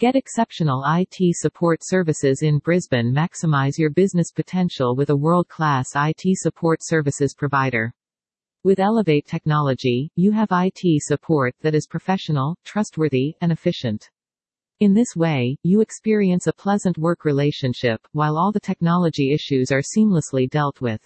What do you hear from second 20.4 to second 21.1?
dealt with.